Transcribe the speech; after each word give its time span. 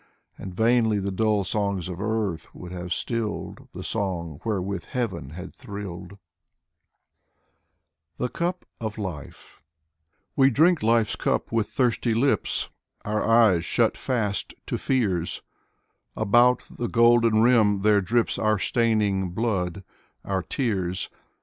And 0.35 0.55
vainly 0.55 0.97
the 0.97 1.11
dull 1.11 1.43
songs 1.43 1.87
of 1.87 2.01
earth 2.01 2.47
would 2.55 2.71
have 2.71 2.91
stilled 2.91 3.67
The 3.75 3.83
song 3.83 4.39
wherewith 4.43 4.85
heaven 4.85 5.29
had 5.29 5.53
thrilled. 5.53 6.17
Mikhail 8.17 8.17
Lermontov 8.17 8.17
19 8.17 8.17
/ 8.17 8.17
THE 8.17 8.29
CUP 8.29 8.65
OF 8.79 8.97
LIFE 8.97 9.61
W? 10.37 10.51
drink 10.51 10.81
life's 10.81 11.15
cup 11.15 11.51
with 11.51 11.67
thirsty 11.69 12.15
lips, 12.15 12.71
Our 13.05 13.23
eyes 13.23 13.63
shut 13.63 13.95
fast 13.95 14.55
to 14.65 14.79
fears; 14.79 15.43
About 16.17 16.63
the 16.77 16.87
golden 16.87 17.43
rim 17.43 17.83
there 17.83 18.01
drips 18.01 18.39
Our 18.39 18.57
staining 18.57 19.29
blood, 19.33 19.83
our 20.25 20.41
tears. 20.41 21.11